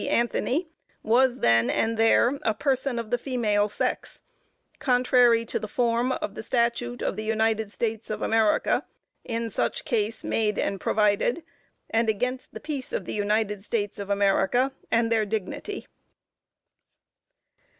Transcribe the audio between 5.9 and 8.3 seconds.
of the statute of the United States of